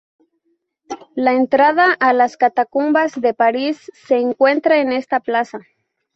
La 1.13 1.33
entrada 1.33 1.93
a 1.93 2.11
las 2.13 2.35
Catacumbas 2.35 3.21
de 3.21 3.35
París 3.35 3.91
se 3.93 4.17
encuentra 4.17 4.79
en 4.79 4.93
esta 4.93 5.19
plaza. 5.19 5.59